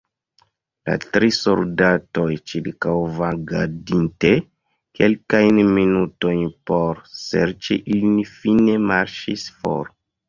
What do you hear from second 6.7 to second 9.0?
por serĉi ilin, fine